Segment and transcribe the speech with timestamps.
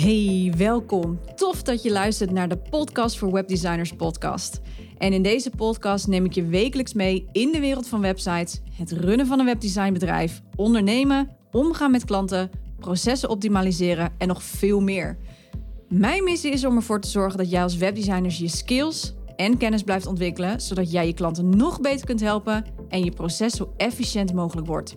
[0.00, 1.20] Hey, welkom.
[1.36, 4.60] Tof dat je luistert naar de Podcast voor Webdesigners podcast.
[4.98, 8.92] En in deze podcast neem ik je wekelijks mee in de wereld van websites, het
[8.92, 15.18] runnen van een webdesignbedrijf, ondernemen, omgaan met klanten, processen optimaliseren en nog veel meer.
[15.88, 19.82] Mijn missie is om ervoor te zorgen dat jij als webdesigners je skills en kennis
[19.82, 24.32] blijft ontwikkelen, zodat jij je klanten nog beter kunt helpen en je proces zo efficiënt
[24.32, 24.96] mogelijk wordt.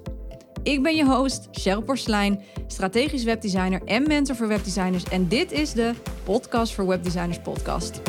[0.64, 5.04] Ik ben je host, Cheryl Porslein, strategisch webdesigner en mentor voor webdesigners.
[5.04, 8.02] En dit is de Podcast voor Webdesigners podcast.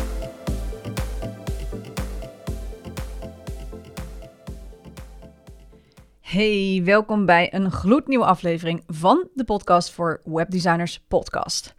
[6.20, 11.74] Hey, welkom bij een gloednieuwe aflevering van de Podcast voor Webdesigners podcast.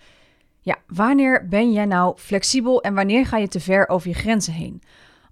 [0.61, 4.53] Ja, wanneer ben jij nou flexibel en wanneer ga je te ver over je grenzen
[4.53, 4.81] heen?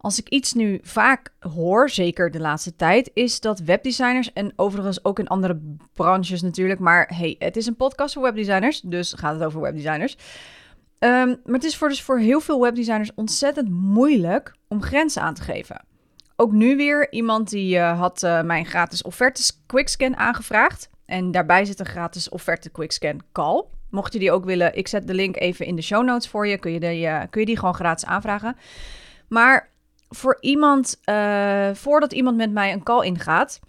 [0.04, 5.06] Als ik iets nu vaak hoor, zeker de laatste tijd, is dat webdesigners en overigens
[5.06, 5.62] ook in andere
[5.94, 10.18] branches natuurlijk, maar hey, het is een podcast voor webdesigners, dus gaat het over webdesigners.
[11.00, 15.34] Um, maar het is voor, dus voor heel veel webdesigners ontzettend moeilijk om grenzen aan
[15.34, 15.86] te geven.
[16.36, 20.90] Ook nu weer iemand die uh, had uh, mijn gratis offertes quickscan aangevraagd.
[21.06, 23.64] En daarbij zit een gratis offerte quickscan call.
[23.90, 26.48] Mocht je die ook willen, ik zet de link even in de show notes voor
[26.48, 26.58] je.
[26.58, 28.56] Kun je die, uh, kun je die gewoon gratis aanvragen.
[29.28, 29.72] Maar
[30.16, 33.60] voor iemand, uh, voordat iemand met mij een call ingaat,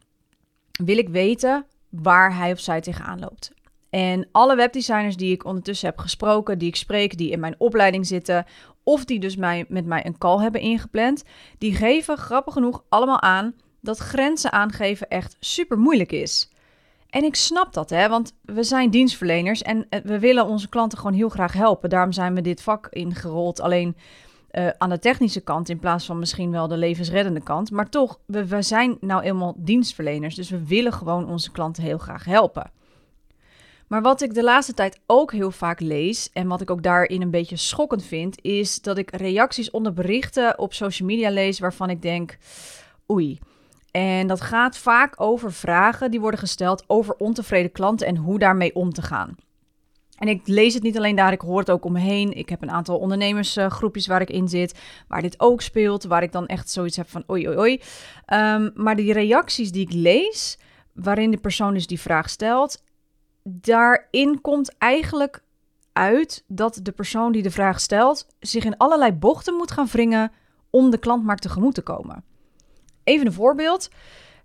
[0.84, 3.53] wil ik weten waar hij of zij tegenaan loopt.
[3.91, 8.06] En alle webdesigners die ik ondertussen heb gesproken, die ik spreek, die in mijn opleiding
[8.06, 8.45] zitten,
[8.83, 11.25] of die dus mij, met mij een call hebben ingepland,
[11.59, 16.50] die geven grappig genoeg allemaal aan dat grenzen aangeven echt super moeilijk is.
[17.11, 20.98] En ik snap dat, hè, want we zijn dienstverleners en eh, we willen onze klanten
[20.98, 21.91] gewoon heel graag helpen.
[21.91, 23.61] Daarom zijn we dit vak ingerold.
[23.61, 23.97] Alleen
[24.58, 27.70] uh, aan de technische kant in plaats van misschien wel de levensreddende kant.
[27.70, 31.98] Maar toch, we, we zijn nou eenmaal dienstverleners, dus we willen gewoon onze klanten heel
[31.98, 32.70] graag helpen.
[33.86, 37.22] Maar wat ik de laatste tijd ook heel vaak lees en wat ik ook daarin
[37.22, 41.91] een beetje schokkend vind, is dat ik reacties onder berichten op social media lees waarvan
[41.91, 42.38] ik denk,
[43.10, 43.38] oei.
[43.91, 48.75] En dat gaat vaak over vragen die worden gesteld over ontevreden klanten en hoe daarmee
[48.75, 49.36] om te gaan.
[50.19, 52.32] En ik lees het niet alleen daar, ik hoor het ook om me heen.
[52.32, 56.32] Ik heb een aantal ondernemersgroepjes waar ik in zit, waar dit ook speelt, waar ik
[56.32, 57.80] dan echt zoiets heb van oei oei oei.
[58.32, 60.58] Um, maar die reacties die ik lees,
[60.92, 62.82] waarin de persoon dus die vraag stelt,
[63.42, 65.42] daarin komt eigenlijk
[65.92, 70.32] uit dat de persoon die de vraag stelt zich in allerlei bochten moet gaan wringen
[70.70, 72.24] om de klant maar tegemoet te komen.
[73.04, 73.88] Even een voorbeeld.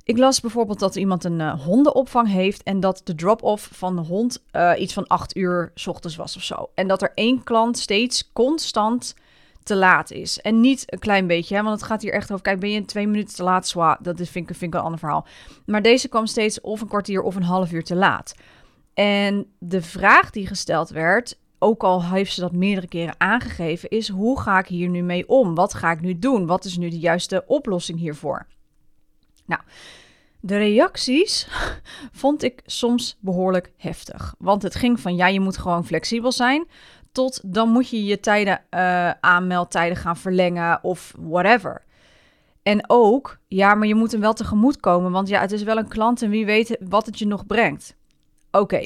[0.10, 4.02] Ik las bijvoorbeeld dat iemand een uh, hondenopvang heeft en dat de drop-off van de
[4.02, 6.70] hond uh, iets van acht uur s ochtends was of zo.
[6.74, 9.16] En dat er één klant steeds constant
[9.64, 10.40] te laat is.
[10.40, 12.44] En niet een klein beetje, want het gaat hier echt over.
[12.44, 14.86] Kijk, ben je twee minuten te laat, zwa, dat is, vind, ik, vind ik een
[14.86, 15.26] ander verhaal.
[15.66, 18.36] Maar deze kwam steeds of een kwartier of een half uur te laat.
[18.94, 24.10] En de vraag die gesteld werd, ook al heeft ze dat meerdere keren aangegeven, is
[24.10, 25.56] hoe ga ik hier nu mee om?
[25.56, 26.46] Wat ga ik nu doen?
[26.46, 28.48] Wat is nu de juiste oplossing hiervoor?
[29.50, 29.62] Nou,
[30.40, 31.48] de reacties
[32.22, 34.36] vond ik soms behoorlijk heftig.
[34.38, 36.68] Want het ging van ja, je moet gewoon flexibel zijn.
[37.12, 41.84] Tot dan moet je je tijden, uh, aanmeldtijden gaan verlengen of whatever.
[42.64, 45.12] En ook, ja, maar je moet hem wel tegemoet komen.
[45.12, 47.96] Want ja, het is wel een klant en wie weet wat het je nog brengt.
[48.52, 48.86] Oké,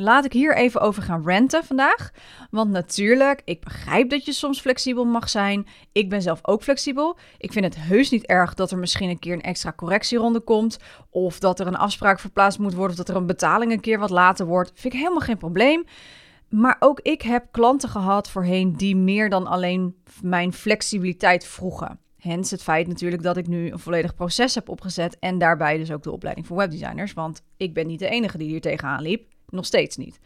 [0.00, 2.10] Laat ik hier even over gaan renten vandaag.
[2.50, 5.66] Want natuurlijk, ik begrijp dat je soms flexibel mag zijn.
[5.92, 7.18] Ik ben zelf ook flexibel.
[7.38, 10.78] Ik vind het heus niet erg dat er misschien een keer een extra correctieronde komt.
[11.10, 12.90] Of dat er een afspraak verplaatst moet worden.
[12.90, 14.72] Of dat er een betaling een keer wat later wordt.
[14.74, 15.84] Vind ik helemaal geen probleem.
[16.48, 21.98] Maar ook ik heb klanten gehad voorheen die meer dan alleen mijn flexibiliteit vroegen.
[22.16, 25.92] Hens het feit natuurlijk dat ik nu een volledig proces heb opgezet en daarbij dus
[25.92, 27.12] ook de opleiding voor webdesigners.
[27.12, 29.28] Want ik ben niet de enige die hier tegenaan liep.
[29.50, 30.20] Nog steeds niet.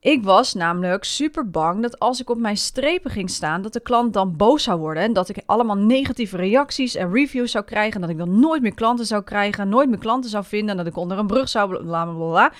[0.00, 3.80] Ik was namelijk super bang dat als ik op mijn strepen ging staan, dat de
[3.80, 5.02] klant dan boos zou worden.
[5.02, 7.94] En dat ik allemaal negatieve reacties en reviews zou krijgen.
[7.94, 10.70] En dat ik dan nooit meer klanten zou krijgen, nooit meer klanten zou vinden.
[10.70, 12.52] En dat ik onder een brug zou bla.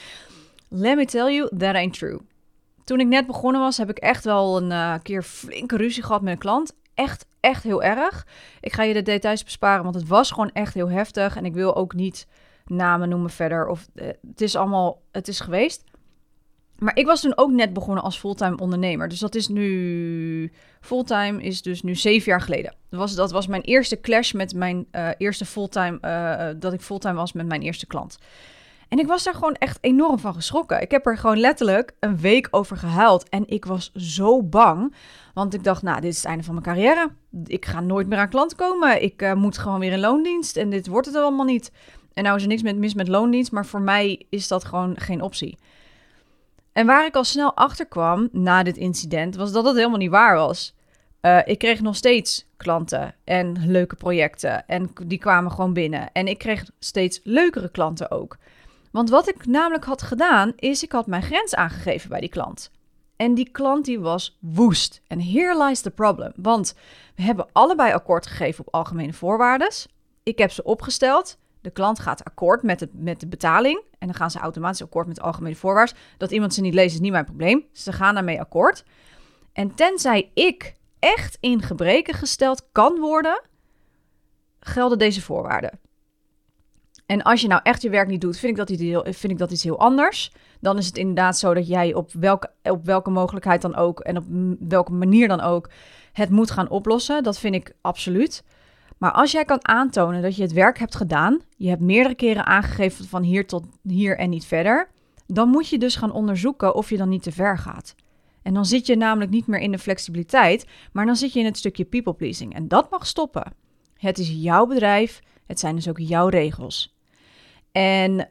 [0.68, 2.18] Let me tell you, that ain't true.
[2.84, 6.22] Toen ik net begonnen was, heb ik echt wel een uh, keer flinke ruzie gehad
[6.22, 6.72] met een klant.
[6.94, 8.26] Echt, echt heel erg.
[8.60, 11.36] Ik ga je de details besparen, want het was gewoon echt heel heftig.
[11.36, 12.26] En ik wil ook niet
[12.70, 13.68] namen noemen verder.
[13.68, 15.84] Of uh, het is allemaal, het is geweest.
[16.80, 19.08] Maar ik was toen ook net begonnen als fulltime ondernemer.
[19.08, 20.52] Dus dat is nu.
[20.80, 22.74] Fulltime is dus nu zeven jaar geleden.
[22.90, 25.98] Dat was, dat was mijn eerste clash met mijn uh, eerste fulltime.
[26.02, 28.18] Uh, dat ik fulltime was met mijn eerste klant.
[28.88, 30.80] En ik was daar gewoon echt enorm van geschrokken.
[30.80, 33.28] Ik heb er gewoon letterlijk een week over gehuild.
[33.28, 34.94] En ik was zo bang.
[35.34, 37.10] Want ik dacht, nou, dit is het einde van mijn carrière.
[37.44, 39.02] Ik ga nooit meer aan klanten komen.
[39.02, 40.56] Ik moet gewoon weer in loondienst.
[40.56, 41.72] En dit wordt het allemaal niet.
[42.12, 45.00] En nou is er niks met, mis met loondienst, maar voor mij is dat gewoon
[45.00, 45.58] geen optie.
[46.72, 50.10] En waar ik al snel achter kwam na dit incident, was dat het helemaal niet
[50.10, 50.74] waar was.
[51.22, 54.66] Uh, ik kreeg nog steeds klanten en leuke projecten.
[54.66, 56.12] En die kwamen gewoon binnen.
[56.12, 58.36] En ik kreeg steeds leukere klanten ook.
[58.90, 62.70] Want wat ik namelijk had gedaan, is ik had mijn grens aangegeven bij die klant.
[63.16, 65.02] En die klant die was woest.
[65.06, 66.32] En here lies the problem.
[66.36, 66.74] Want
[67.14, 69.72] we hebben allebei akkoord gegeven op algemene voorwaarden.
[70.22, 71.38] Ik heb ze opgesteld.
[71.60, 73.82] De klant gaat akkoord met, het, met de betaling.
[73.98, 75.96] En dan gaan ze automatisch akkoord met de algemene voorwaarden.
[76.16, 77.64] Dat iemand ze niet leest is niet mijn probleem.
[77.72, 78.84] Ze gaan daarmee akkoord.
[79.52, 83.42] En tenzij ik echt in gebreken gesteld kan worden,
[84.60, 85.78] gelden deze voorwaarden.
[87.06, 89.32] En als je nou echt je werk niet doet, vind ik dat iets heel, vind
[89.32, 90.32] ik dat iets heel anders.
[90.60, 94.16] Dan is het inderdaad zo dat jij op welke, op welke mogelijkheid dan ook en
[94.16, 94.24] op
[94.58, 95.70] welke manier dan ook
[96.12, 97.22] het moet gaan oplossen.
[97.22, 98.44] Dat vind ik absoluut.
[99.00, 102.46] Maar als jij kan aantonen dat je het werk hebt gedaan, je hebt meerdere keren
[102.46, 104.90] aangegeven van hier tot hier en niet verder,
[105.26, 107.94] dan moet je dus gaan onderzoeken of je dan niet te ver gaat.
[108.42, 111.44] En dan zit je namelijk niet meer in de flexibiliteit, maar dan zit je in
[111.44, 112.54] het stukje people pleasing.
[112.54, 113.52] En dat mag stoppen.
[113.96, 116.96] Het is jouw bedrijf, het zijn dus ook jouw regels.
[117.72, 118.28] En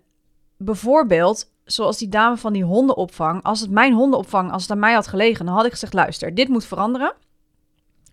[0.57, 4.94] bijvoorbeeld, zoals die dame van die hondenopvang, als het mijn hondenopvang, als het aan mij
[4.94, 7.13] had gelegen, dan had ik gezegd: luister, dit moet veranderen.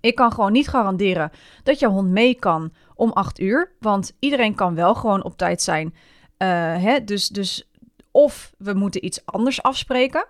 [0.07, 1.31] Ik kan gewoon niet garanderen
[1.63, 5.63] dat jouw hond mee kan om acht uur, want iedereen kan wel gewoon op tijd
[5.63, 5.87] zijn.
[5.87, 6.49] Uh,
[6.83, 7.05] hè?
[7.05, 7.69] Dus, dus
[8.11, 10.27] of we moeten iets anders afspreken.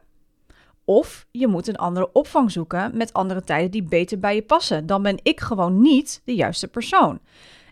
[0.85, 4.87] Of je moet een andere opvang zoeken met andere tijden die beter bij je passen.
[4.87, 7.21] Dan ben ik gewoon niet de juiste persoon.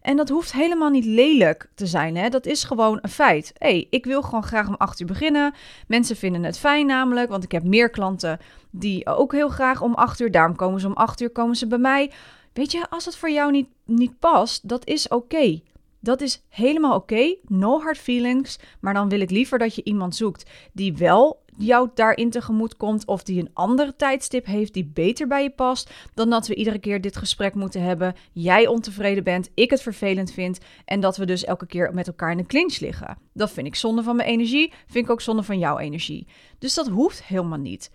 [0.05, 2.17] En dat hoeft helemaal niet lelijk te zijn.
[2.17, 2.29] Hè?
[2.29, 3.53] Dat is gewoon een feit.
[3.59, 5.55] hey, ik wil gewoon graag om 8 uur beginnen.
[5.87, 8.39] Mensen vinden het fijn namelijk, want ik heb meer klanten
[8.71, 10.31] die ook heel graag om 8 uur.
[10.31, 12.11] Daarom komen ze om 8 uur komen ze bij mij.
[12.53, 15.61] Weet je, als het voor jou niet, niet past, dat is oké.
[16.01, 17.37] Dat is helemaal oké.
[17.47, 18.59] No hard feelings.
[18.81, 23.07] Maar dan wil ik liever dat je iemand zoekt die wel jou daarin tegemoet komt
[23.07, 26.79] of die een andere tijdstip heeft die beter bij je past, dan dat we iedere
[26.79, 28.15] keer dit gesprek moeten hebben.
[28.33, 32.31] Jij ontevreden bent, ik het vervelend vind en dat we dus elke keer met elkaar
[32.31, 33.19] in een clinch liggen.
[33.33, 36.27] Dat vind ik zonde van mijn energie, vind ik ook zonde van jouw energie.
[36.59, 37.91] Dus dat hoeft helemaal niet.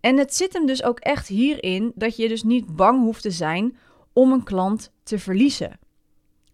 [0.00, 3.30] En het zit hem dus ook echt hierin dat je dus niet bang hoeft te
[3.30, 3.76] zijn
[4.12, 5.78] om een klant te verliezen.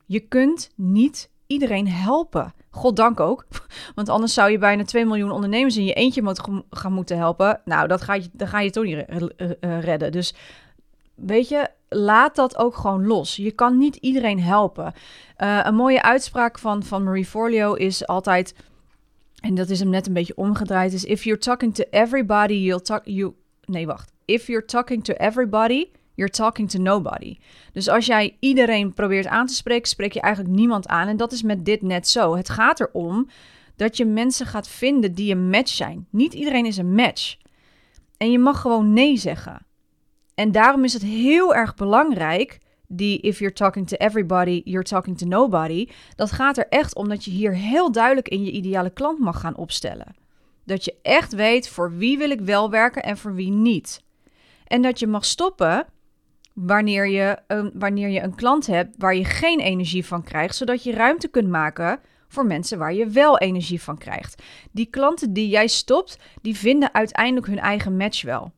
[0.06, 2.54] Je kunt niet iedereen helpen.
[2.70, 3.46] Goddank ook.
[3.94, 6.34] Want anders zou je bijna 2 miljoen ondernemers in je eentje
[6.70, 7.60] gaan moeten helpen.
[7.64, 10.12] Nou, dat ga je, dan ga je toch niet eh, redden.
[10.12, 10.34] Dus
[11.14, 13.36] weet je, laat dat ook gewoon los.
[13.36, 14.92] Je kan niet iedereen helpen.
[15.38, 18.54] Uh, een mooie uitspraak van, van Marie Forleo is altijd...
[19.40, 20.92] En dat is hem net een beetje omgedraaid.
[20.92, 23.00] Is if you're talking to everybody, you'll talk...
[23.04, 24.12] You, nee, wacht.
[24.24, 27.38] If you're talking to everybody, You're talking to nobody.
[27.72, 31.08] Dus als jij iedereen probeert aan te spreken, spreek je eigenlijk niemand aan.
[31.08, 32.36] En dat is met dit net zo.
[32.36, 33.28] Het gaat erom
[33.76, 36.06] dat je mensen gaat vinden die een match zijn.
[36.10, 37.36] Niet iedereen is een match.
[38.16, 39.66] En je mag gewoon nee zeggen.
[40.34, 42.58] En daarom is het heel erg belangrijk,
[42.88, 45.88] die if you're talking to everybody, you're talking to nobody.
[46.16, 49.40] Dat gaat er echt om dat je hier heel duidelijk in je ideale klant mag
[49.40, 50.14] gaan opstellen.
[50.64, 54.02] Dat je echt weet voor wie wil ik wel werken en voor wie niet.
[54.64, 55.86] En dat je mag stoppen
[56.54, 60.84] wanneer je, een, wanneer je een klant hebt waar je geen energie van krijgt, zodat
[60.84, 64.42] je ruimte kunt maken voor mensen waar je wel energie van krijgt.
[64.72, 68.52] Die klanten die jij stopt, die vinden uiteindelijk hun eigen match wel.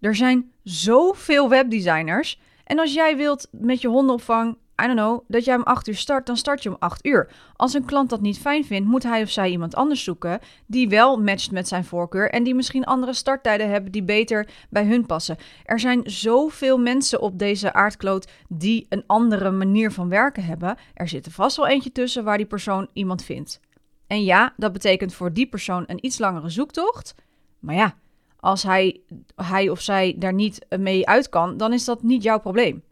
[0.00, 2.40] Er zijn zoveel webdesigners.
[2.64, 5.96] En als jij wilt met je hondenopvang I don't know, dat jij om 8 uur
[5.96, 7.30] start, dan start je om 8 uur.
[7.56, 10.88] Als een klant dat niet fijn vindt, moet hij of zij iemand anders zoeken die
[10.88, 15.06] wel matcht met zijn voorkeur en die misschien andere starttijden hebben die beter bij hun
[15.06, 15.36] passen.
[15.64, 20.76] Er zijn zoveel mensen op deze aardkloot die een andere manier van werken hebben.
[20.94, 23.60] Er zit er vast wel eentje tussen waar die persoon iemand vindt.
[24.06, 27.14] En ja, dat betekent voor die persoon een iets langere zoektocht.
[27.58, 27.94] Maar ja,
[28.40, 29.00] als hij,
[29.34, 32.82] hij of zij daar niet mee uit kan, dan is dat niet jouw probleem.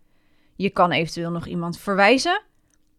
[0.58, 2.42] Je kan eventueel nog iemand verwijzen.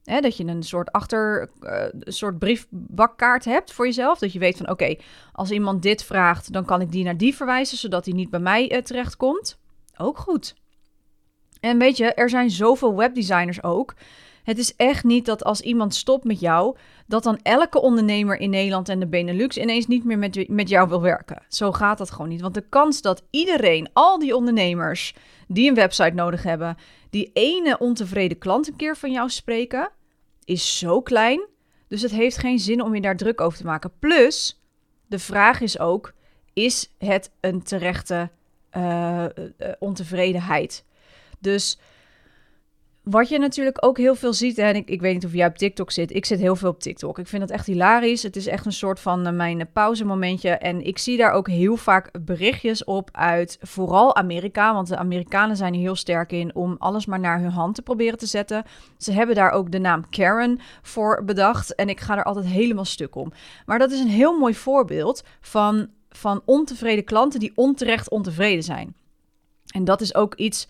[0.03, 4.19] Hè, dat je een soort achter, uh, een soort briefbakkaart hebt voor jezelf.
[4.19, 4.95] Dat je weet van oké,
[5.31, 8.39] als iemand dit vraagt, dan kan ik die naar die verwijzen, zodat hij niet bij
[8.39, 9.59] mij uh, terechtkomt.
[9.97, 10.55] Ook goed.
[11.59, 13.93] En weet je, er zijn zoveel webdesigners ook.
[14.43, 16.77] Het is echt niet dat als iemand stopt met jou,
[17.09, 20.89] dat dan elke ondernemer in Nederland en de Benelux ineens niet meer met, met jou
[20.89, 21.41] wil werken.
[21.47, 22.41] Zo gaat dat gewoon niet.
[22.41, 25.15] Want de kans dat iedereen, al die ondernemers
[25.47, 26.77] die een website nodig hebben,
[27.09, 29.89] die ene ontevreden klant een keer van jou spreken,
[30.45, 31.47] is zo klein.
[31.87, 33.91] Dus het heeft geen zin om je daar druk over te maken.
[33.99, 34.61] Plus,
[35.07, 36.13] de vraag is ook:
[36.53, 38.29] is het een terechte
[38.77, 39.25] uh,
[39.79, 40.85] ontevredenheid?
[41.39, 41.79] Dus
[43.03, 45.57] wat je natuurlijk ook heel veel ziet, en ik, ik weet niet of jij op
[45.57, 46.15] TikTok zit.
[46.15, 47.19] Ik zit heel veel op TikTok.
[47.19, 48.23] Ik vind dat echt hilarisch.
[48.23, 50.49] Het is echt een soort van uh, mijn pauzemomentje.
[50.49, 54.73] En ik zie daar ook heel vaak berichtjes op uit vooral Amerika.
[54.73, 57.81] Want de Amerikanen zijn er heel sterk in om alles maar naar hun hand te
[57.81, 58.63] proberen te zetten.
[58.97, 61.75] Ze hebben daar ook de naam Karen voor bedacht.
[61.75, 63.31] En ik ga er altijd helemaal stuk om.
[63.65, 68.95] Maar dat is een heel mooi voorbeeld van, van ontevreden klanten die onterecht ontevreden zijn.
[69.69, 70.67] En dat is ook iets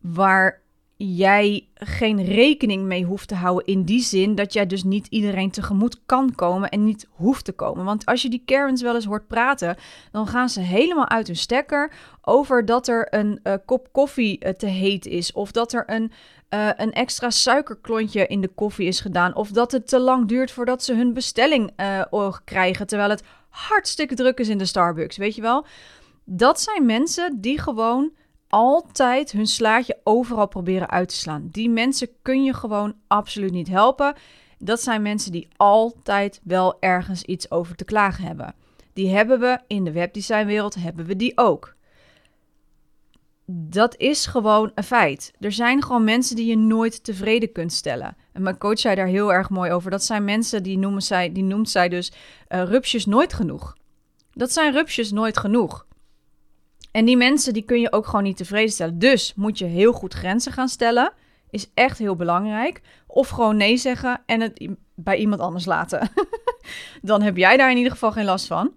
[0.00, 0.64] waar
[0.96, 5.50] jij geen rekening mee hoeft te houden in die zin dat jij dus niet iedereen
[5.50, 7.84] tegemoet kan komen en niet hoeft te komen.
[7.84, 9.76] Want als je die Karens wel eens hoort praten,
[10.12, 14.50] dan gaan ze helemaal uit hun stekker over dat er een uh, kop koffie uh,
[14.50, 16.12] te heet is of dat er een,
[16.50, 20.50] uh, een extra suikerklontje in de koffie is gedaan of dat het te lang duurt
[20.50, 21.72] voordat ze hun bestelling
[22.44, 25.66] krijgen terwijl het hartstikke druk is in de Starbucks, weet je wel?
[26.24, 28.12] Dat zijn mensen die gewoon
[28.48, 31.48] altijd hun slaatje overal proberen uit te slaan.
[31.52, 34.14] Die mensen kun je gewoon absoluut niet helpen.
[34.58, 38.54] Dat zijn mensen die altijd wel ergens iets over te klagen hebben.
[38.92, 41.74] Die hebben we in de webdesignwereld, hebben we die ook.
[43.48, 45.32] Dat is gewoon een feit.
[45.38, 48.16] Er zijn gewoon mensen die je nooit tevreden kunt stellen.
[48.32, 49.90] En mijn coach zei daar heel erg mooi over.
[49.90, 52.12] Dat zijn mensen die, noemen zij, die noemt zij dus
[52.48, 53.76] uh, rupsjes nooit genoeg.
[54.32, 55.85] Dat zijn rupsjes nooit genoeg.
[56.96, 58.98] En die mensen die kun je ook gewoon niet tevreden stellen.
[58.98, 61.12] Dus moet je heel goed grenzen gaan stellen.
[61.50, 62.80] Is echt heel belangrijk.
[63.06, 66.10] Of gewoon nee zeggen en het bij iemand anders laten.
[67.02, 68.72] Dan heb jij daar in ieder geval geen last van.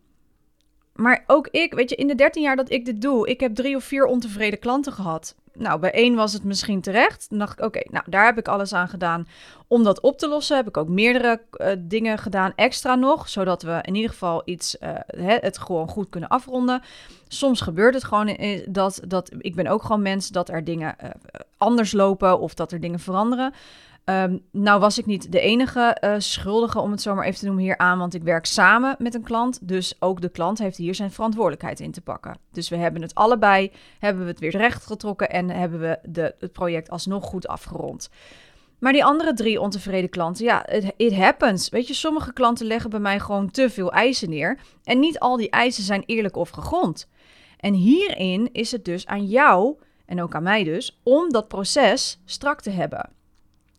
[0.93, 3.55] Maar ook ik, weet je, in de 13 jaar dat ik dit doe, ik heb
[3.55, 5.35] drie of vier ontevreden klanten gehad.
[5.53, 7.29] Nou, bij één was het misschien terecht.
[7.29, 9.27] Dan dacht ik, oké, nou, daar heb ik alles aan gedaan
[9.67, 10.57] om dat op te lossen.
[10.57, 14.77] Heb ik ook meerdere uh, dingen gedaan, extra nog, zodat we in ieder geval iets,
[14.79, 14.89] uh,
[15.41, 16.81] het gewoon goed kunnen afronden.
[17.31, 21.09] Soms gebeurt het gewoon dat, dat ik ben ook gewoon mens, dat er dingen uh,
[21.57, 23.53] anders lopen of dat er dingen veranderen.
[24.05, 27.45] Um, nou was ik niet de enige uh, schuldige, om het zo maar even te
[27.45, 29.67] noemen, hier aan, want ik werk samen met een klant.
[29.67, 32.37] Dus ook de klant heeft hier zijn verantwoordelijkheid in te pakken.
[32.51, 36.35] Dus we hebben het allebei, hebben we het weer recht getrokken en hebben we de,
[36.39, 38.09] het project alsnog goed afgerond.
[38.79, 40.65] Maar die andere drie ontevreden klanten, ja,
[40.97, 41.69] it happens.
[41.69, 44.59] Weet je, sommige klanten leggen bij mij gewoon te veel eisen neer.
[44.83, 47.07] En niet al die eisen zijn eerlijk of gegrond.
[47.59, 49.75] En hierin is het dus aan jou,
[50.05, 53.09] en ook aan mij dus, om dat proces strak te hebben.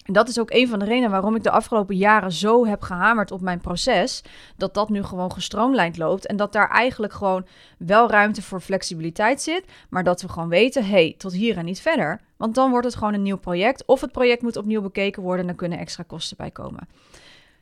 [0.05, 2.83] En dat is ook een van de redenen waarom ik de afgelopen jaren zo heb
[2.83, 4.23] gehamerd op mijn proces.
[4.57, 6.27] Dat dat nu gewoon gestroomlijnd loopt.
[6.27, 7.47] En dat daar eigenlijk gewoon
[7.79, 9.65] wel ruimte voor flexibiliteit zit.
[9.91, 12.21] Maar dat we gewoon weten, hey, tot hier en niet verder.
[12.37, 13.85] Want dan wordt het gewoon een nieuw project.
[13.87, 16.89] Of het project moet opnieuw bekeken worden en dan kunnen extra kosten bij komen.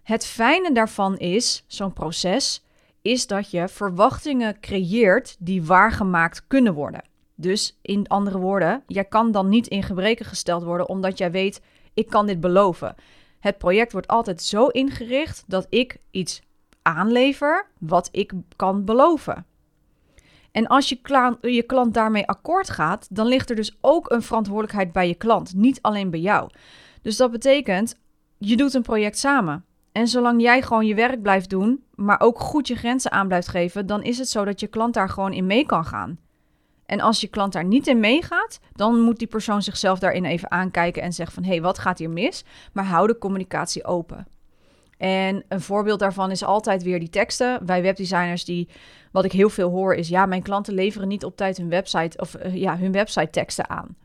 [0.02, 2.64] Het fijne daarvan is, zo'n proces,
[3.02, 7.02] is dat je verwachtingen creëert die waargemaakt kunnen worden.
[7.34, 11.60] Dus in andere woorden, jij kan dan niet in gebreken gesteld worden omdat jij weet,
[11.94, 12.94] ik kan dit beloven.
[13.40, 16.42] Het project wordt altijd zo ingericht dat ik iets
[16.82, 19.46] aanlever wat ik kan beloven.
[20.52, 24.22] En als je, klant, je klant daarmee akkoord gaat, dan ligt er dus ook een
[24.22, 26.50] verantwoordelijkheid bij je klant, niet alleen bij jou.
[27.02, 27.98] Dus dat betekent,
[28.38, 29.64] je doet een project samen.
[29.92, 33.48] En zolang jij gewoon je werk blijft doen, maar ook goed je grenzen aan blijft
[33.48, 36.18] geven, dan is het zo dat je klant daar gewoon in mee kan gaan.
[36.86, 40.50] En als je klant daar niet in meegaat, dan moet die persoon zichzelf daarin even
[40.50, 42.44] aankijken en zeggen van hé, hey, wat gaat hier mis?
[42.72, 44.26] Maar hou de communicatie open.
[44.98, 47.66] En een voorbeeld daarvan is altijd weer die teksten.
[47.66, 48.68] Wij webdesigners die,
[49.12, 52.18] wat ik heel veel hoor, is ja, mijn klanten leveren niet op tijd hun website
[52.18, 53.96] of uh, ja, hun website teksten aan.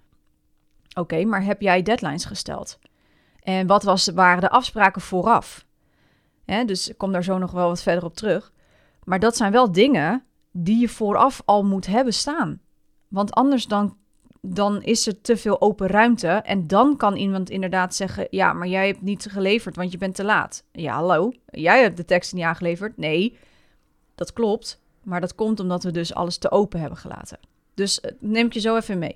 [0.93, 2.79] Oké, maar heb jij deadlines gesteld?
[3.39, 5.65] En wat was, waren de afspraken vooraf?
[6.45, 8.51] Dus ik kom daar zo nog wel wat verder op terug.
[9.03, 12.61] Maar dat zijn wel dingen die je vooraf al moet hebben staan.
[13.07, 13.97] Want anders dan,
[14.41, 16.27] dan is er te veel open ruimte.
[16.27, 20.15] En dan kan iemand inderdaad zeggen: Ja, maar jij hebt niet geleverd, want je bent
[20.15, 20.63] te laat.
[20.71, 21.31] Ja, hallo.
[21.45, 22.97] Jij hebt de tekst niet aangeleverd.
[22.97, 23.37] Nee,
[24.15, 24.81] dat klopt.
[25.03, 27.39] Maar dat komt omdat we dus alles te open hebben gelaten.
[27.73, 29.15] Dus uh, neem je zo even mee.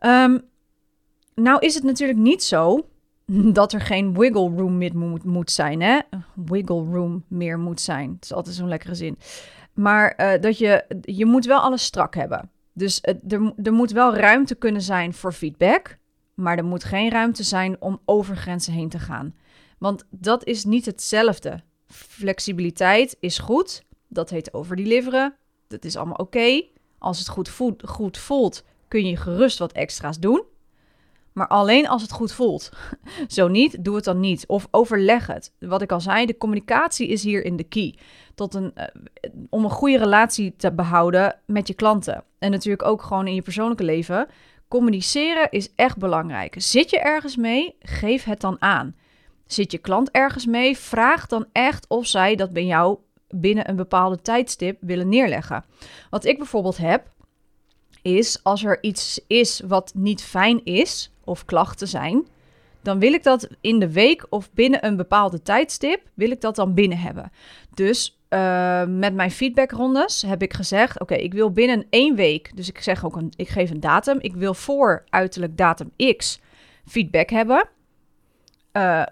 [0.00, 0.42] Um,
[1.34, 2.88] nou is het natuurlijk niet zo
[3.58, 5.80] dat er geen wiggle room meer moet, moet zijn.
[5.80, 5.98] Hè?
[6.34, 8.12] Wiggle room meer moet zijn.
[8.14, 9.18] Het is altijd zo'n lekkere zin.
[9.72, 12.50] Maar uh, dat je, je moet wel alles strak hebben.
[12.72, 15.98] Dus er, er moet wel ruimte kunnen zijn voor feedback,
[16.34, 19.34] maar er moet geen ruimte zijn om over grenzen heen te gaan.
[19.78, 21.60] Want dat is niet hetzelfde.
[21.86, 25.34] Flexibiliteit is goed, dat heet overdeliveren,
[25.66, 26.62] dat is allemaal oké.
[26.98, 27.50] Als het goed
[27.84, 30.44] goed voelt, kun je gerust wat extra's doen.
[31.38, 32.70] Maar alleen als het goed voelt.
[33.28, 34.46] Zo niet, doe het dan niet.
[34.46, 35.52] Of overleg het.
[35.58, 37.98] Wat ik al zei, de communicatie is hier in de key.
[38.34, 38.84] Tot een, uh,
[39.50, 42.24] om een goede relatie te behouden met je klanten.
[42.38, 44.26] En natuurlijk ook gewoon in je persoonlijke leven.
[44.68, 46.54] Communiceren is echt belangrijk.
[46.58, 47.76] Zit je ergens mee?
[47.80, 48.94] Geef het dan aan.
[49.46, 50.78] Zit je klant ergens mee?
[50.78, 55.64] Vraag dan echt of zij dat bij jou binnen een bepaalde tijdstip willen neerleggen.
[56.10, 57.10] Wat ik bijvoorbeeld heb,
[58.02, 62.26] is als er iets is wat niet fijn is of klachten zijn,
[62.82, 66.56] dan wil ik dat in de week of binnen een bepaalde tijdstip, wil ik dat
[66.56, 67.32] dan binnen hebben.
[67.74, 72.68] Dus uh, met mijn feedbackrondes heb ik gezegd, oké, ik wil binnen één week, dus
[72.68, 76.40] ik zeg ook, een, ik geef een datum, ik wil voor uiterlijk datum X
[76.86, 77.68] feedback hebben.
[78.72, 79.02] Uh,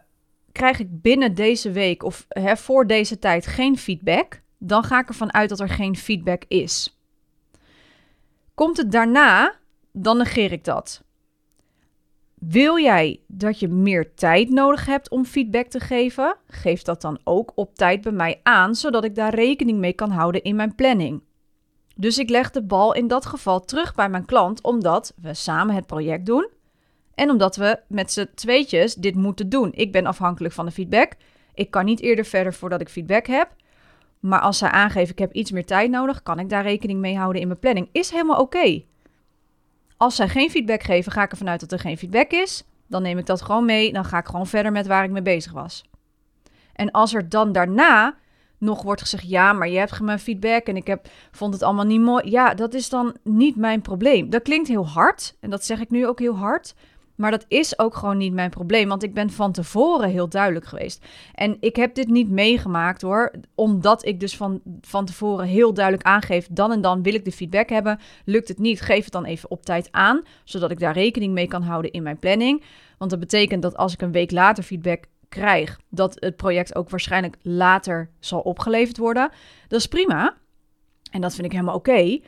[0.52, 5.08] krijg ik binnen deze week of hè, voor deze tijd geen feedback, dan ga ik
[5.08, 6.98] ervan uit dat er geen feedback is.
[8.54, 9.54] Komt het daarna,
[9.92, 11.04] dan negeer ik dat.
[12.48, 16.36] Wil jij dat je meer tijd nodig hebt om feedback te geven?
[16.48, 20.10] Geef dat dan ook op tijd bij mij aan, zodat ik daar rekening mee kan
[20.10, 21.22] houden in mijn planning.
[21.96, 25.74] Dus ik leg de bal in dat geval terug bij mijn klant, omdat we samen
[25.74, 26.48] het project doen
[27.14, 29.72] en omdat we met z'n tweetjes dit moeten doen.
[29.72, 31.12] Ik ben afhankelijk van de feedback.
[31.54, 33.54] Ik kan niet eerder verder voordat ik feedback heb.
[34.20, 37.16] Maar als zij aangeven ik heb iets meer tijd nodig, kan ik daar rekening mee
[37.16, 37.88] houden in mijn planning.
[37.92, 38.82] Is helemaal oké.
[39.96, 42.64] Als zij geen feedback geven, ga ik ervan uit dat er geen feedback is.
[42.86, 43.92] Dan neem ik dat gewoon mee.
[43.92, 45.84] Dan ga ik gewoon verder met waar ik mee bezig was.
[46.72, 48.16] En als er dan daarna
[48.58, 51.84] nog wordt gezegd: ja, maar je hebt mijn feedback en ik heb, vond het allemaal
[51.84, 52.30] niet mooi.
[52.30, 54.30] Ja, dat is dan niet mijn probleem.
[54.30, 56.74] Dat klinkt heel hard en dat zeg ik nu ook heel hard.
[57.16, 60.66] Maar dat is ook gewoon niet mijn probleem, want ik ben van tevoren heel duidelijk
[60.66, 61.04] geweest.
[61.34, 66.06] En ik heb dit niet meegemaakt hoor, omdat ik dus van, van tevoren heel duidelijk
[66.06, 67.98] aangeef, dan en dan wil ik de feedback hebben.
[68.24, 71.48] Lukt het niet, geef het dan even op tijd aan, zodat ik daar rekening mee
[71.48, 72.62] kan houden in mijn planning.
[72.98, 76.90] Want dat betekent dat als ik een week later feedback krijg, dat het project ook
[76.90, 79.30] waarschijnlijk later zal opgeleverd worden.
[79.68, 80.34] Dat is prima.
[81.10, 82.20] En dat vind ik helemaal oké.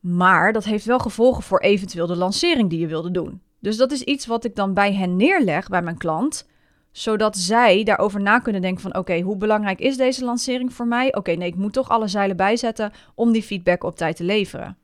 [0.00, 3.42] maar dat heeft wel gevolgen voor eventueel de lancering die je wilde doen.
[3.62, 6.48] Dus dat is iets wat ik dan bij hen neerleg, bij mijn klant,
[6.90, 11.14] zodat zij daarover na kunnen denken van oké, hoe belangrijk is deze lancering voor mij?
[11.14, 14.78] Oké, nee, ik moet toch alle zeilen bijzetten om die feedback op tijd te leveren.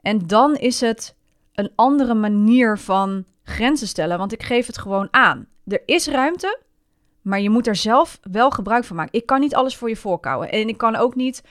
[0.00, 1.16] En dan is het
[1.54, 5.46] een andere manier van grenzen stellen, want ik geef het gewoon aan.
[5.66, 6.60] Er is ruimte,
[7.22, 9.18] maar je moet er zelf wel gebruik van maken.
[9.18, 11.42] Ik kan niet alles voor je voorkouwen en ik kan ook niet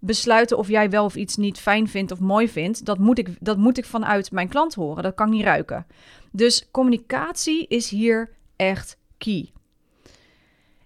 [0.00, 3.28] besluiten of jij wel of iets niet fijn vindt of mooi vindt, dat moet ik,
[3.40, 5.02] dat moet ik vanuit mijn klant horen.
[5.02, 5.86] Dat kan niet ruiken.
[6.30, 9.52] Dus communicatie is hier echt key.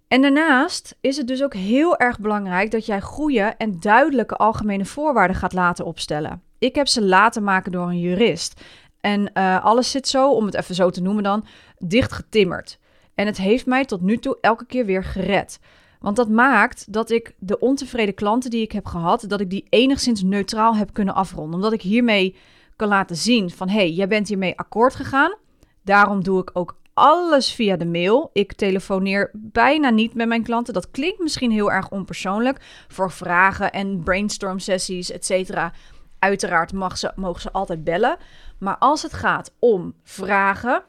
[0.09, 4.85] En daarnaast is het dus ook heel erg belangrijk dat jij goede en duidelijke algemene
[4.85, 6.43] voorwaarden gaat laten opstellen.
[6.59, 8.61] Ik heb ze laten maken door een jurist.
[9.01, 11.47] En uh, alles zit zo, om het even zo te noemen dan,
[11.79, 12.79] dicht getimmerd.
[13.15, 15.59] En het heeft mij tot nu toe elke keer weer gered.
[16.03, 19.67] Want dat maakt dat ik de ontevreden klanten die ik heb gehad, dat ik die
[19.69, 21.55] enigszins neutraal heb kunnen afronden.
[21.55, 22.37] Omdat ik hiermee
[22.77, 25.35] kan laten zien van, hé, hey, jij bent hiermee akkoord gegaan.
[25.83, 28.31] Daarom doe ik ook alles via de mail.
[28.33, 30.75] Ik telefoneer bijna niet met mijn klanten.
[30.75, 32.85] Dat klinkt misschien heel erg onpersoonlijk.
[32.89, 35.73] Voor vragen en brainstorm sessies, et cetera.
[36.19, 38.17] Uiteraard ze, mogen ze altijd bellen.
[38.59, 40.83] Maar als het gaat om vragen,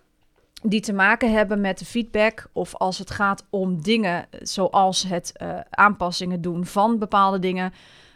[0.64, 5.34] die te maken hebben met de feedback of als het gaat om dingen zoals het
[5.42, 7.74] uh, aanpassingen doen van bepaalde dingen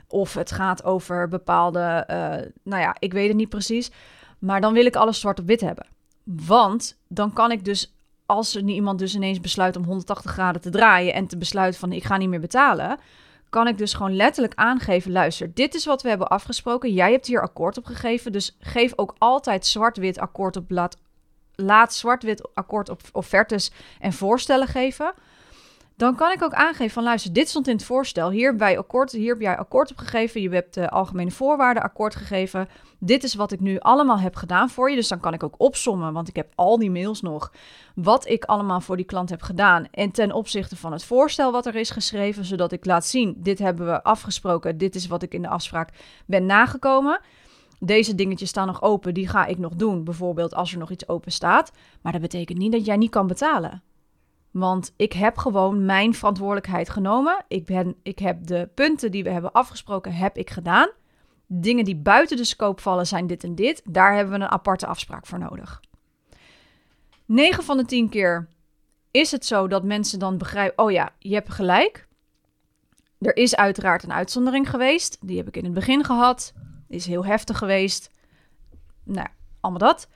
[0.08, 2.16] of het gaat over bepaalde, uh,
[2.64, 3.92] nou ja, ik weet het niet precies,
[4.40, 5.88] maar dan wil ik alles zwart op wit hebben.
[6.24, 7.94] Want dan kan ik dus,
[8.26, 11.92] als er iemand dus ineens besluit om 180 graden te draaien en te besluiten van
[11.92, 12.98] ik ga niet meer betalen,
[13.50, 16.94] kan ik dus gewoon letterlijk aangeven: luister, dit is wat we hebben afgesproken.
[16.94, 18.32] Jij hebt hier akkoord op gegeven.
[18.32, 20.72] Dus geef ook altijd zwart-wit akkoord op.
[20.72, 20.98] Laat
[21.58, 25.14] laat zwart-wit akkoord op offertes en voorstellen geven.
[25.98, 28.30] Dan kan ik ook aangeven van luister, dit stond in het voorstel.
[28.30, 30.42] Hier, bij akkoord, hier heb jij akkoord op gegeven.
[30.42, 32.68] Je hebt de algemene voorwaarden akkoord gegeven.
[33.00, 34.96] Dit is wat ik nu allemaal heb gedaan voor je.
[34.96, 37.52] Dus dan kan ik ook opsommen, want ik heb al die mails nog.
[37.96, 39.88] Wat ik allemaal voor die klant heb gedaan.
[39.92, 42.46] En ten opzichte van het voorstel wat er is geschreven.
[42.46, 44.78] Zodat ik laat zien, dit hebben we afgesproken.
[44.78, 45.90] Dit is wat ik in de afspraak
[46.26, 47.20] ben nagekomen
[47.80, 50.04] deze dingetjes staan nog open, die ga ik nog doen.
[50.04, 51.72] Bijvoorbeeld als er nog iets open staat.
[52.02, 53.84] Maar dat betekent niet dat jij niet kan betalen.
[54.52, 57.46] Want ik heb gewoon mijn verantwoordelijkheid genomen.
[57.48, 60.90] Ik, ben, ik heb de punten die we hebben afgesproken, heb ik gedaan.
[61.48, 63.82] Dingen die buiten de scope vallen zijn dit en dit.
[63.86, 65.82] Daar hebben we een aparte afspraak voor nodig.
[67.26, 68.48] 9 van de 10 keer
[69.12, 72.08] is het zo dat mensen dan begrijpen: oh ja, je hebt gelijk.
[73.20, 75.18] Er is uiteraard een uitzondering geweest.
[75.22, 76.54] Die heb ik in het begin gehad
[76.90, 78.12] is heel heftig geweest.
[79.04, 79.28] Nou,
[79.60, 80.08] allemaal dat.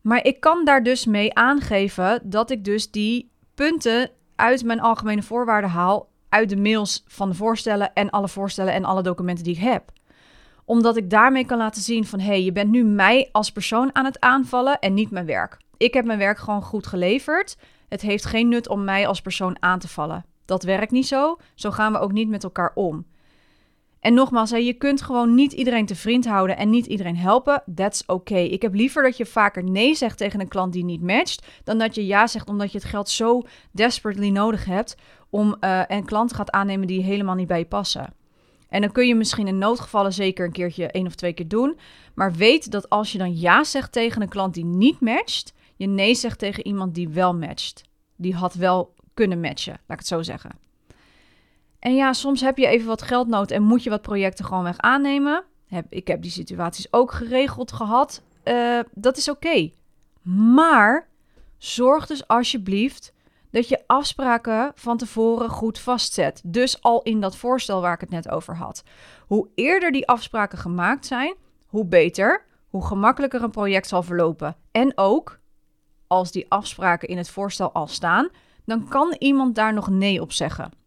[0.00, 5.22] Maar ik kan daar dus mee aangeven dat ik dus die punten uit mijn algemene
[5.22, 6.08] voorwaarden haal.
[6.28, 9.92] Uit de mails van de voorstellen en alle voorstellen en alle documenten die ik heb.
[10.64, 12.20] Omdat ik daarmee kan laten zien van...
[12.20, 15.56] hé, hey, je bent nu mij als persoon aan het aanvallen en niet mijn werk.
[15.76, 17.56] Ik heb mijn werk gewoon goed geleverd.
[17.88, 20.24] Het heeft geen nut om mij als persoon aan te vallen.
[20.44, 21.36] Dat werkt niet zo.
[21.54, 23.06] Zo gaan we ook niet met elkaar om.
[24.00, 27.62] En nogmaals, je kunt gewoon niet iedereen te vriend houden en niet iedereen helpen.
[27.74, 28.44] That's okay.
[28.44, 31.78] Ik heb liever dat je vaker nee zegt tegen een klant die niet matcht, dan
[31.78, 34.96] dat je ja zegt omdat je het geld zo desperately nodig hebt
[35.30, 38.14] om uh, een klant gaat aannemen die helemaal niet bij je passen.
[38.68, 41.78] En dan kun je misschien in noodgevallen zeker een keertje één of twee keer doen.
[42.14, 45.86] Maar weet dat als je dan ja zegt tegen een klant die niet matcht, je
[45.86, 47.82] nee zegt tegen iemand die wel matcht.
[48.16, 50.67] Die had wel kunnen matchen, laat ik het zo zeggen.
[51.88, 54.62] En ja, soms heb je even wat geld nodig en moet je wat projecten gewoon
[54.62, 55.44] weg aannemen.
[55.66, 58.22] Heb, ik heb die situaties ook geregeld gehad.
[58.44, 59.70] Uh, dat is oké.
[60.54, 61.08] Maar
[61.58, 63.12] zorg dus alsjeblieft
[63.50, 66.40] dat je afspraken van tevoren goed vastzet.
[66.44, 68.82] Dus al in dat voorstel waar ik het net over had.
[69.26, 71.34] Hoe eerder die afspraken gemaakt zijn,
[71.66, 74.56] hoe beter, hoe gemakkelijker een project zal verlopen.
[74.70, 75.38] En ook,
[76.06, 78.28] als die afspraken in het voorstel al staan,
[78.64, 80.77] dan kan iemand daar nog nee op zeggen.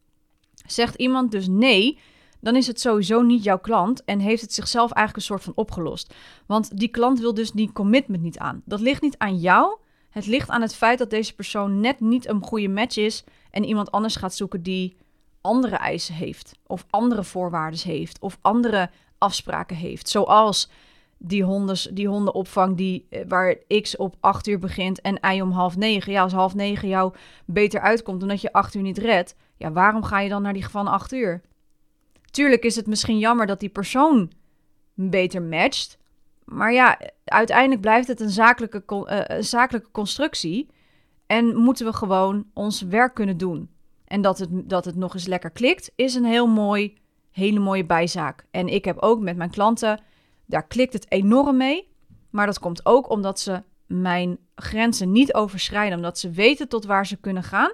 [0.65, 1.99] Zegt iemand dus nee,
[2.39, 5.63] dan is het sowieso niet jouw klant en heeft het zichzelf eigenlijk een soort van
[5.63, 6.13] opgelost.
[6.45, 8.61] Want die klant wil dus die commitment niet aan.
[8.65, 9.77] Dat ligt niet aan jou.
[10.09, 13.63] Het ligt aan het feit dat deze persoon net niet een goede match is en
[13.63, 14.97] iemand anders gaat zoeken die
[15.41, 20.09] andere eisen heeft, of andere voorwaarden heeft, of andere afspraken heeft.
[20.09, 20.69] Zoals
[21.17, 21.45] die,
[21.91, 26.11] die hondenopvang die, eh, waar X op 8 uur begint en Y om half negen.
[26.11, 27.13] Ja, als half negen jou
[27.45, 30.67] beter uitkomt omdat je 8 uur niet redt, ja, waarom ga je dan naar die
[30.67, 31.41] van 8 uur?
[32.31, 34.31] Tuurlijk is het misschien jammer dat die persoon
[34.93, 35.97] beter matcht.
[36.45, 40.69] Maar ja, uiteindelijk blijft het een zakelijke, uh, een zakelijke constructie.
[41.25, 43.69] En moeten we gewoon ons werk kunnen doen.
[44.05, 46.97] En dat het, dat het nog eens lekker klikt, is een heel mooi,
[47.31, 48.45] hele mooie bijzaak.
[48.51, 50.01] En ik heb ook met mijn klanten,
[50.45, 51.89] daar klikt het enorm mee.
[52.29, 55.97] Maar dat komt ook omdat ze mijn grenzen niet overschrijden.
[55.97, 57.71] Omdat ze weten tot waar ze kunnen gaan.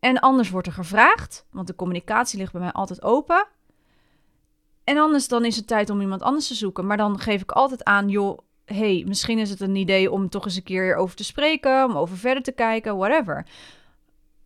[0.00, 3.46] En anders wordt er gevraagd, want de communicatie ligt bij mij altijd open.
[4.84, 6.86] En anders dan is het tijd om iemand anders te zoeken.
[6.86, 10.44] Maar dan geef ik altijd aan, joh, hey, misschien is het een idee om toch
[10.44, 13.46] eens een keer over te spreken, om over verder te kijken, whatever.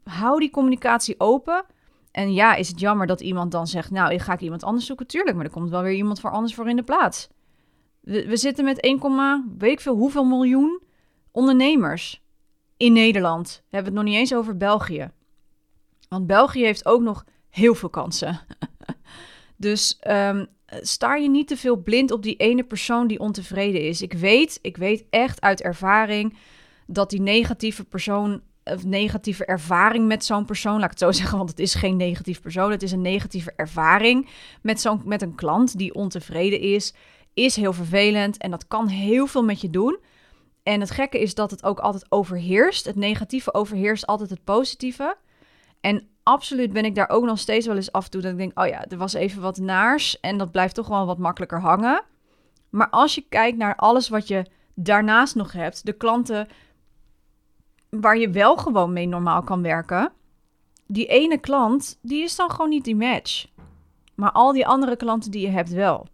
[0.05, 1.65] Hou die communicatie open.
[2.11, 4.87] En ja, is het jammer dat iemand dan zegt, nou, ik ga ik iemand anders
[4.87, 5.07] zoeken?
[5.07, 7.29] Tuurlijk, maar er komt wel weer iemand voor anders voor in de plaats.
[8.01, 10.83] We, we zitten met 1, weet ik veel hoeveel miljoen
[11.31, 12.23] ondernemers
[12.77, 13.63] in Nederland.
[13.71, 15.11] We hebben het nog niet eens over België.
[16.15, 18.41] Want België heeft ook nog heel veel kansen.
[19.57, 20.47] dus um,
[20.81, 24.03] sta je niet te veel blind op die ene persoon die ontevreden is.
[24.03, 26.37] Ik weet, ik weet echt uit ervaring
[26.87, 31.39] dat die negatieve persoon of negatieve ervaring met zo'n persoon, laat ik het zo zeggen,
[31.39, 34.29] want het is geen negatief persoon, het is een negatieve ervaring
[34.63, 36.95] met, zo'n, met een klant die ontevreden is,
[37.35, 39.99] is heel vervelend en dat kan heel veel met je doen.
[40.63, 42.85] En het gekke is dat het ook altijd overheerst.
[42.85, 45.17] Het negatieve overheerst altijd het positieve.
[45.85, 48.39] En absoluut ben ik daar ook nog steeds wel eens af en toe dat ik
[48.39, 51.61] denk, oh ja, er was even wat naars en dat blijft toch wel wat makkelijker
[51.61, 52.03] hangen.
[52.71, 56.49] Maar als je kijkt naar alles wat je daarnaast nog hebt, de klanten
[57.91, 60.13] waar je wel gewoon mee normaal kan werken,
[60.87, 63.47] die ene klant, die is dan gewoon niet die match.
[64.15, 66.07] Maar al die andere klanten die je hebt wel.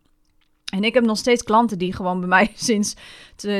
[0.72, 2.96] En ik heb nog steeds klanten die gewoon bij mij sinds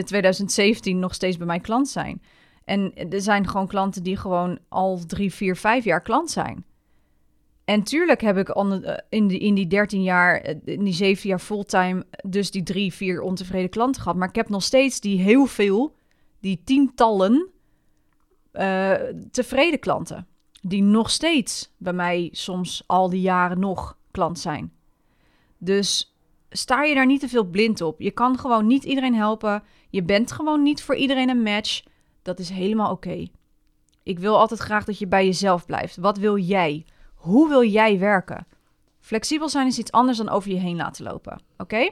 [0.05, 2.23] 2017 nog steeds bij mij klant zijn.
[2.71, 6.65] En er zijn gewoon klanten die gewoon al drie, vier, vijf jaar klant zijn.
[7.65, 12.07] En tuurlijk heb ik eh, in die, 13 jaar, eh, in die 7 jaar fulltime,
[12.27, 14.17] dus die drie, vier ontevreden klanten gehad.
[14.17, 15.97] Maar ik heb nog steeds die heel veel,
[16.41, 17.49] die tientallen
[19.31, 20.27] tevreden klanten.
[20.61, 24.73] Die nog steeds bij mij soms al die jaren nog klant zijn.
[25.59, 26.17] Dus
[26.51, 28.01] sta je daar niet te veel blind op.
[28.01, 29.63] Je kan gewoon niet iedereen helpen.
[29.91, 31.83] Je bent gewoon niet voor iedereen een match.
[32.23, 33.27] Dat is helemaal oké.
[34.03, 35.97] Ik wil altijd graag dat je bij jezelf blijft.
[35.97, 36.85] Wat wil jij?
[37.15, 38.47] Hoe wil jij werken?
[39.01, 41.41] Flexibel zijn is iets anders dan over je heen laten lopen.
[41.57, 41.91] Oké?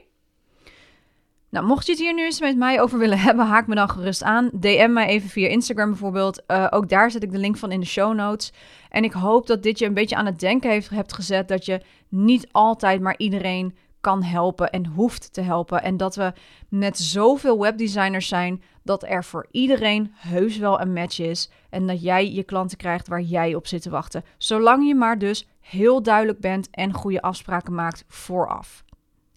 [1.51, 3.89] Nou, mocht je het hier nu eens met mij over willen hebben, haak me dan
[3.89, 4.51] gerust aan.
[4.53, 6.43] DM mij even via Instagram bijvoorbeeld.
[6.47, 8.53] Uh, ook daar zet ik de link van in de show notes.
[8.89, 11.65] En ik hoop dat dit je een beetje aan het denken heeft hebt gezet dat
[11.65, 13.77] je niet altijd maar iedereen
[14.09, 15.83] kan helpen en hoeft te helpen.
[15.83, 16.33] En dat we
[16.69, 21.51] met zoveel webdesigners zijn dat er voor iedereen heus wel een match is.
[21.71, 24.25] En dat jij je klanten krijgt waar jij op zit te wachten.
[24.39, 28.85] Zolang je maar dus heel duidelijk bent en goede afspraken maakt vooraf.